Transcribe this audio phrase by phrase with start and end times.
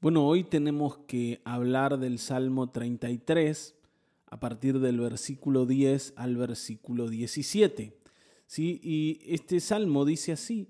[0.00, 3.74] Bueno, hoy tenemos que hablar del Salmo 33
[4.26, 7.98] a partir del versículo 10 al versículo 17.
[8.46, 8.80] ¿sí?
[8.80, 10.68] Y este salmo dice así,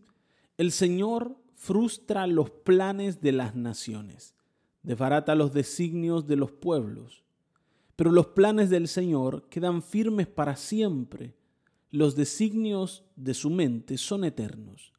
[0.57, 4.35] el Señor frustra los planes de las naciones,
[4.83, 7.23] desbarata los designios de los pueblos,
[7.97, 11.35] pero los planes del Señor quedan firmes para siempre,
[11.91, 14.95] los designios de su mente son eternos.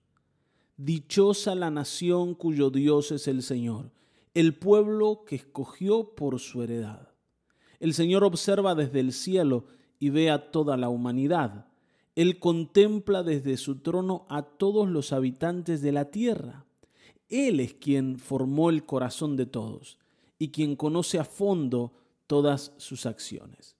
[0.77, 3.89] Dichosa la nación cuyo Dios es el Señor
[4.33, 7.09] el pueblo que escogió por su heredad.
[7.79, 9.65] El Señor observa desde el cielo
[9.99, 11.67] y ve a toda la humanidad.
[12.15, 16.65] Él contempla desde su trono a todos los habitantes de la tierra.
[17.29, 19.97] Él es quien formó el corazón de todos
[20.37, 21.93] y quien conoce a fondo
[22.27, 23.75] todas sus acciones.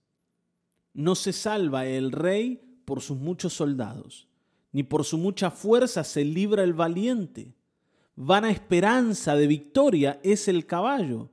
[0.94, 4.28] No se salva el rey por sus muchos soldados,
[4.72, 7.56] ni por su mucha fuerza se libra el valiente
[8.22, 11.30] vana esperanza de victoria es el caballo.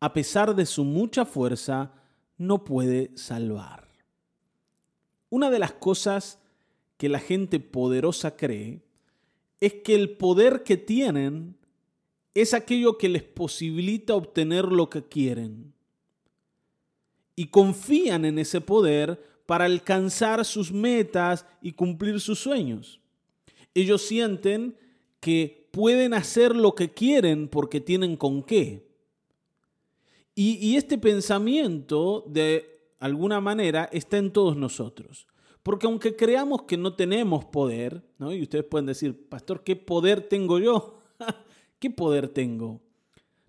[0.00, 1.92] A pesar de su mucha fuerza,
[2.38, 3.86] no puede salvar.
[5.28, 6.38] Una de las cosas
[6.96, 8.80] que la gente poderosa cree
[9.60, 11.58] es que el poder que tienen
[12.32, 15.74] es aquello que les posibilita obtener lo que quieren.
[17.36, 22.98] Y confían en ese poder para alcanzar sus metas y cumplir sus sueños.
[23.74, 24.78] Ellos sienten
[25.20, 28.88] que pueden hacer lo que quieren porque tienen con qué.
[30.34, 35.26] Y, este pensamiento, de alguna manera, está en todos nosotros.
[35.62, 38.32] Porque aunque creamos que no tenemos poder, ¿no?
[38.32, 40.98] y ustedes pueden decir, pastor, ¿qué poder tengo yo?
[41.78, 42.80] ¿Qué poder tengo?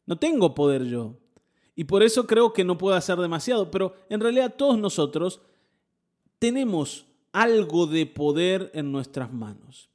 [0.06, 1.16] No tengo poder yo.
[1.76, 5.40] Y por eso creo que no puedo hacer demasiado, pero en realidad todos nosotros
[6.40, 9.90] tenemos algo de poder en nuestras manos.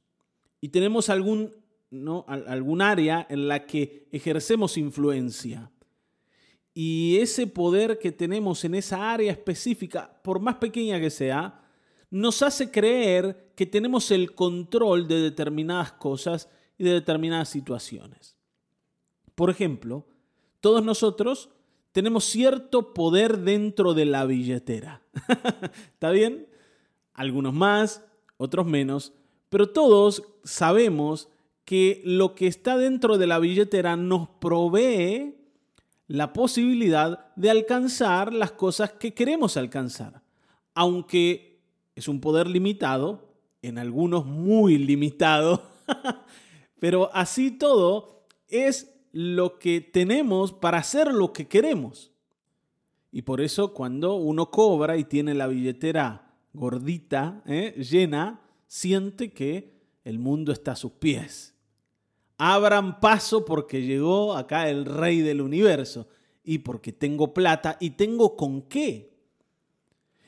[0.59, 1.53] Y tenemos algún
[1.89, 2.25] ¿no?
[2.27, 5.71] algún área en la que ejercemos influencia.
[6.73, 11.61] Y ese poder que tenemos en esa área específica, por más pequeña que sea,
[12.09, 18.37] nos hace creer que tenemos el control de determinadas cosas y de determinadas situaciones.
[19.35, 20.05] Por ejemplo,
[20.61, 21.49] todos nosotros
[21.91, 25.01] tenemos cierto poder dentro de la billetera.
[25.93, 26.47] ¿Está bien?
[27.13, 28.03] Algunos más,
[28.37, 29.13] otros menos,
[29.49, 31.29] pero todos sabemos
[31.67, 35.35] que lo que está dentro de la billetera nos provee
[36.07, 40.21] la posibilidad de alcanzar las cosas que queremos alcanzar.
[40.73, 41.59] Aunque
[41.93, 45.61] es un poder limitado, en algunos muy limitado,
[46.79, 52.13] pero así todo es lo que tenemos para hacer lo que queremos.
[53.11, 57.73] Y por eso cuando uno cobra y tiene la billetera gordita, ¿eh?
[57.77, 59.73] llena, siente que
[60.05, 61.55] el mundo está a sus pies
[62.37, 66.07] abran paso porque llegó acá el rey del universo
[66.43, 69.11] y porque tengo plata y tengo con qué.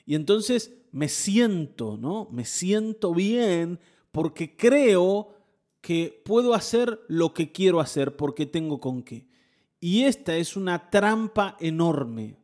[0.06, 2.28] Y entonces me siento, ¿no?
[2.31, 3.80] Me siento bien
[4.12, 5.36] porque creo
[5.81, 9.28] que puedo hacer lo que quiero hacer porque tengo con qué.
[9.80, 12.38] Y esta es una trampa enorme.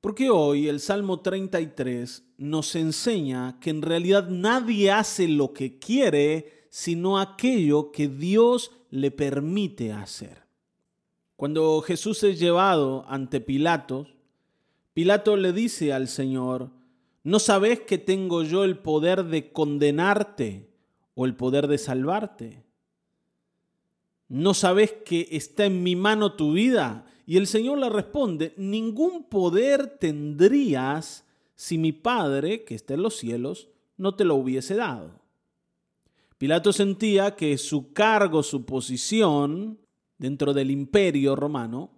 [0.00, 6.55] Porque hoy el Salmo 33 nos enseña que en realidad nadie hace lo que quiere,
[6.76, 10.42] sino aquello que Dios le permite hacer.
[11.34, 14.06] Cuando Jesús es llevado ante Pilato,
[14.92, 16.68] Pilato le dice al Señor,
[17.24, 20.68] ¿no sabes que tengo yo el poder de condenarte
[21.14, 22.62] o el poder de salvarte?
[24.28, 27.06] ¿No sabes que está en mi mano tu vida?
[27.24, 33.16] Y el Señor le responde, ningún poder tendrías si mi Padre, que está en los
[33.16, 35.25] cielos, no te lo hubiese dado.
[36.38, 39.78] Pilato sentía que su cargo, su posición
[40.18, 41.90] dentro del imperio romano,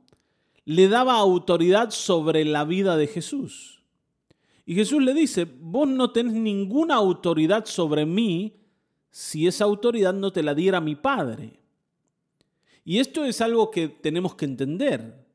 [0.65, 3.83] le daba autoridad sobre la vida de Jesús.
[4.65, 8.55] Y Jesús le dice, vos no tenés ninguna autoridad sobre mí
[9.11, 11.59] si esa autoridad no te la diera mi Padre.
[12.85, 15.28] Y esto es algo que tenemos que entender.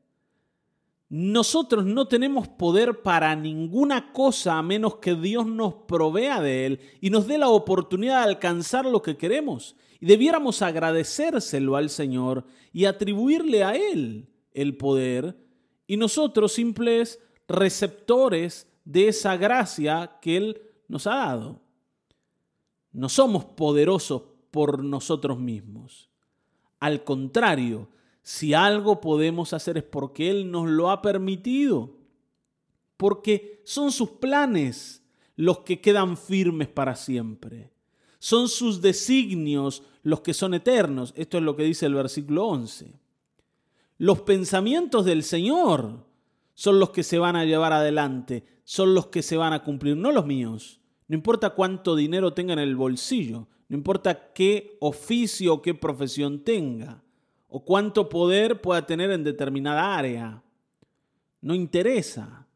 [1.16, 6.80] Nosotros no tenemos poder para ninguna cosa a menos que Dios nos provea de Él
[7.00, 9.76] y nos dé la oportunidad de alcanzar lo que queremos.
[10.00, 15.36] Y debiéramos agradecérselo al Señor y atribuirle a Él el poder
[15.86, 21.62] y nosotros simples receptores de esa gracia que Él nos ha dado.
[22.90, 26.10] No somos poderosos por nosotros mismos.
[26.80, 27.88] Al contrario,
[28.24, 31.98] si algo podemos hacer es porque Él nos lo ha permitido.
[32.96, 35.04] Porque son sus planes
[35.36, 37.70] los que quedan firmes para siempre.
[38.18, 41.12] Son sus designios los que son eternos.
[41.16, 42.98] Esto es lo que dice el versículo 11.
[43.98, 46.06] Los pensamientos del Señor
[46.54, 49.98] son los que se van a llevar adelante, son los que se van a cumplir,
[49.98, 50.80] no los míos.
[51.08, 56.42] No importa cuánto dinero tenga en el bolsillo, no importa qué oficio o qué profesión
[56.42, 57.03] tenga,
[57.56, 60.42] o cuánto poder pueda tener en determinada área.
[61.40, 62.48] No interesa.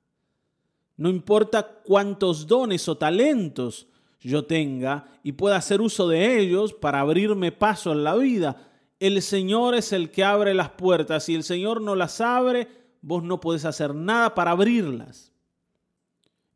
[0.97, 3.87] No importa cuántos dones o talentos
[4.21, 8.73] yo tenga y pueda hacer uso de ellos para abrirme paso en la vida.
[8.99, 11.23] El Señor es el que abre las puertas.
[11.23, 12.67] Si el Señor no las abre,
[13.01, 15.31] vos no podés hacer nada para abrirlas.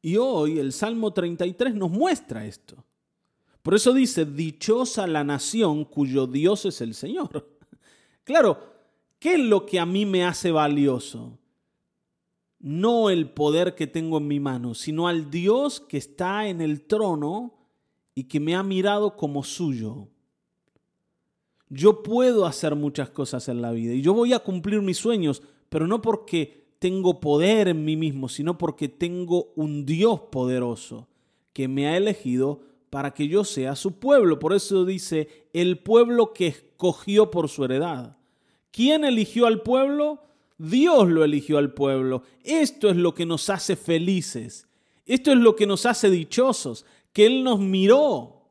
[0.01, 2.85] Y hoy el Salmo 33 nos muestra esto.
[3.63, 7.52] Por eso dice, dichosa la nación cuyo Dios es el Señor.
[8.25, 8.59] Claro,
[9.19, 11.39] ¿qué es lo que a mí me hace valioso?
[12.59, 16.83] No el poder que tengo en mi mano, sino al Dios que está en el
[16.83, 17.55] trono
[18.15, 20.09] y que me ha mirado como suyo.
[21.69, 25.43] Yo puedo hacer muchas cosas en la vida y yo voy a cumplir mis sueños,
[25.69, 31.09] pero no porque tengo poder en mí mismo, sino porque tengo un Dios poderoso
[31.53, 32.61] que me ha elegido
[32.91, 34.39] para que yo sea su pueblo.
[34.39, 38.17] Por eso dice, el pueblo que escogió por su heredad.
[38.71, 40.23] ¿Quién eligió al pueblo?
[40.59, 42.23] Dios lo eligió al pueblo.
[42.43, 44.67] Esto es lo que nos hace felices.
[45.05, 48.43] Esto es lo que nos hace dichosos, que Él nos miró.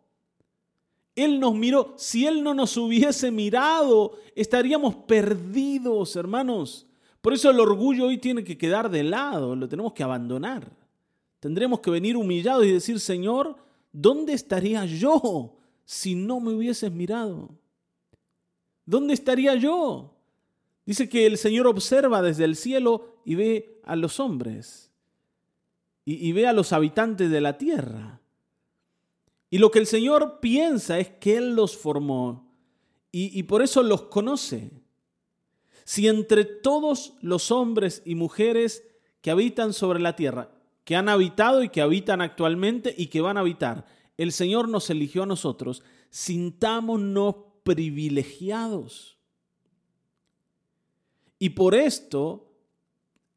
[1.16, 1.94] Él nos miró.
[1.98, 6.88] Si Él no nos hubiese mirado, estaríamos perdidos, hermanos.
[7.22, 10.72] Por eso el orgullo hoy tiene que quedar de lado, lo tenemos que abandonar.
[11.40, 13.56] Tendremos que venir humillados y decir, Señor,
[13.92, 17.50] ¿dónde estaría yo si no me hubieses mirado?
[18.86, 20.16] ¿Dónde estaría yo?
[20.86, 24.92] Dice que el Señor observa desde el cielo y ve a los hombres
[26.04, 28.20] y, ve a los habitantes de la tierra.
[29.50, 32.52] Y lo que el Señor piensa es que Él los formó
[33.12, 34.72] y por eso los conoce.
[35.84, 38.84] Si entre todos los hombres y mujeres
[39.22, 40.50] que habitan sobre la tierra,
[40.86, 43.86] que han habitado y que habitan actualmente y que van a habitar,
[44.22, 45.82] el Señor nos eligió a nosotros,
[46.12, 49.18] sintámonos privilegiados.
[51.40, 52.54] Y por esto,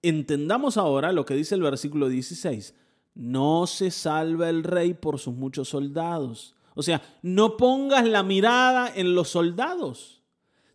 [0.02, 2.74] entendamos ahora lo que dice el versículo 16.
[3.14, 6.54] No se salva el rey por sus muchos soldados.
[6.74, 10.22] O sea, no pongas la mirada en los soldados.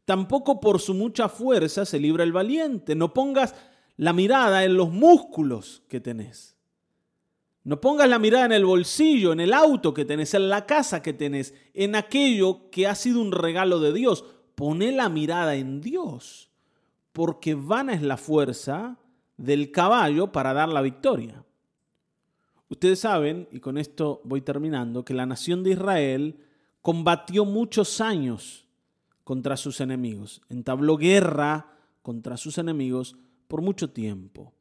[0.05, 2.95] Tampoco por su mucha fuerza se libra el valiente.
[2.95, 3.53] No pongas
[3.95, 6.58] la mirada en los músculos que tenés.
[7.69, 11.03] No pongas la mirada en el bolsillo, en el auto que tenés, en la casa
[11.03, 14.25] que tenés, en aquello que ha sido un regalo de Dios.
[14.55, 16.49] Poné la mirada en Dios,
[17.13, 18.97] porque vana es la fuerza
[19.37, 21.45] del caballo para dar la victoria.
[22.69, 26.39] Ustedes saben, y con esto voy terminando, que la nación de Israel
[26.81, 28.65] combatió muchos años
[29.23, 33.15] contra sus enemigos, entabló guerra contra sus enemigos
[33.47, 34.55] por mucho tiempo.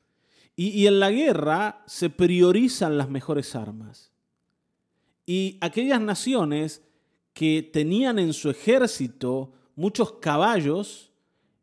[0.60, 4.10] Y, en la guerra se priorizan las mejores armas.
[5.24, 6.82] Y aquellas naciones
[7.32, 11.12] que tenían en su ejército muchos caballos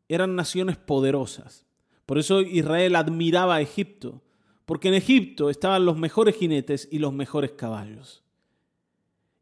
[0.08, 1.66] eran naciones poderosas.
[2.06, 4.22] Por eso Israel admiraba a Egipto,
[4.64, 8.24] porque en Egipto estaban los mejores jinetes y los mejores caballos.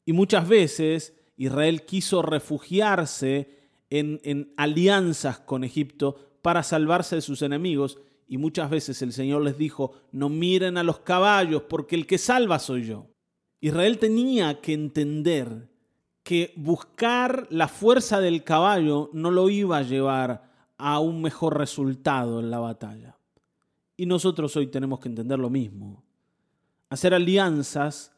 [0.04, 3.56] Y muchas veces Israel quiso refugiarse
[3.88, 9.58] en, alianzas con Egipto para salvarse de sus enemigos y muchas veces el Señor les
[9.58, 13.06] dijo, no miren a los caballos porque el que salva soy yo.
[13.60, 15.70] Israel tenía que entender
[16.22, 22.40] que buscar la fuerza del caballo no lo iba a llevar a un mejor resultado
[22.40, 23.18] en la batalla.
[23.96, 26.02] Y nosotros hoy tenemos que entender lo mismo.
[26.88, 28.12] Hacer alianzas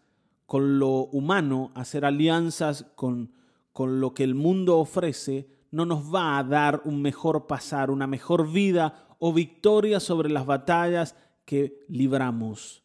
[0.47, 3.33] con lo humano, hacer alianzas con,
[3.73, 8.07] con lo que el mundo ofrece, no nos va a dar un mejor pasar, una
[8.07, 12.83] mejor vida o victoria sobre las batallas que libramos.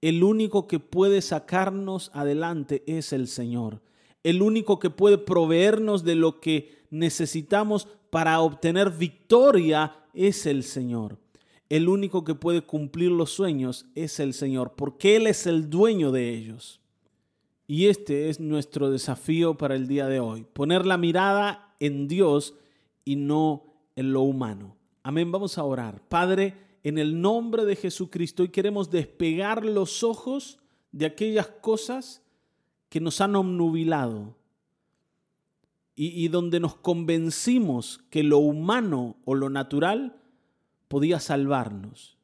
[0.00, 3.82] El único que puede sacarnos adelante es el Señor.
[4.22, 11.18] El único que puede proveernos de lo que necesitamos para obtener victoria es el Señor.
[11.68, 16.10] El único que puede cumplir los sueños es el Señor, porque Él es el dueño
[16.10, 16.80] de ellos.
[17.68, 22.54] Y este es nuestro desafío para el día de hoy, poner la mirada en Dios
[23.04, 24.79] y no en lo humano.
[25.02, 26.02] Amén, vamos a orar.
[26.08, 30.58] Padre, en el nombre de Jesucristo, hoy queremos despegar los ojos
[30.92, 32.22] de aquellas cosas
[32.88, 34.36] que nos han obnubilado
[35.94, 40.20] y, y donde nos convencimos que lo humano o lo natural
[40.88, 42.18] podía salvarnos.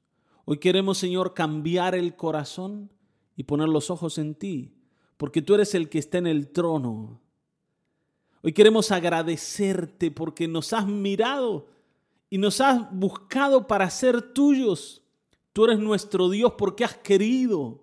[0.44, 2.92] Hoy queremos, Señor, cambiar el corazón
[3.36, 4.76] y poner los ojos en ti
[5.16, 7.20] porque tú eres el que está en el trono.
[8.42, 11.68] Hoy queremos agradecerte porque nos has mirado
[12.36, 15.02] y nos has buscado para ser tuyos.
[15.54, 17.82] Tú eres nuestro Dios porque has querido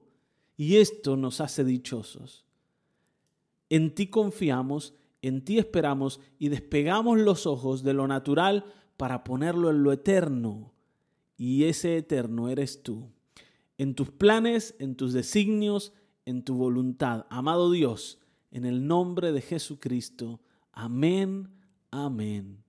[0.55, 2.45] y esto nos hace dichosos.
[3.67, 4.93] En ti confiamos,
[5.24, 8.63] en ti esperamos y despegamos los ojos de lo natural
[8.95, 10.72] para ponerlo en lo eterno.
[11.36, 13.10] Y ese eterno eres tú.
[13.79, 15.93] En tus planes, en tus designios,
[16.25, 17.25] en tu voluntad.
[17.31, 18.19] Amado Dios,
[18.51, 20.41] en el nombre de Jesucristo.
[20.72, 21.50] Amén,
[21.89, 22.63] amén,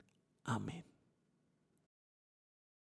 [0.45, 0.94] amén.